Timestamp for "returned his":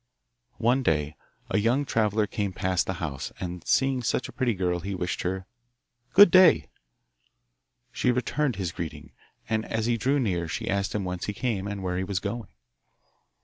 8.09-8.71